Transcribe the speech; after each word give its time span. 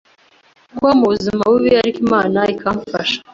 kubaho 0.75 0.95
mu 0.99 1.05
buzima 1.13 1.41
bubi 1.51 1.69
ariko 1.81 1.97
Imana 2.05 2.39
ikamfasha 2.53 3.17